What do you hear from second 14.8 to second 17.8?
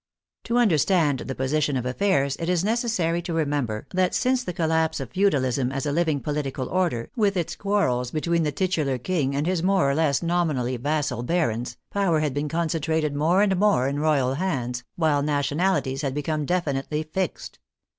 while nationalities had become definitely fixed.